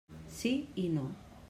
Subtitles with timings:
[0.37, 0.53] Sí
[0.85, 1.07] i no.